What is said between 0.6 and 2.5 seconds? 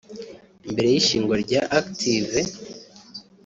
Mbere y’ishingwa rya Active